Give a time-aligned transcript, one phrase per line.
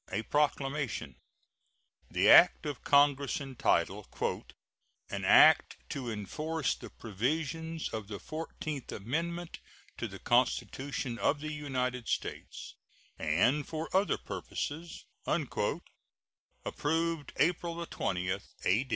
[0.11, 1.15] A PROCLAMATION
[2.09, 4.07] The act of Congress entitled
[5.11, 9.59] "An act to enforce the provisions of the fourteenth amendment
[9.99, 12.73] to the Constitution of the United States,
[13.19, 15.83] and for other purposes," approved
[17.37, 18.87] April 20, A.